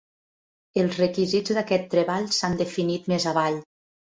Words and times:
Els 0.83 0.97
requisits 1.01 1.53
d'aquest 1.57 1.85
treball 1.93 2.27
s'han 2.39 2.57
definit 2.63 3.13
més 3.15 3.29
avall. 3.35 3.63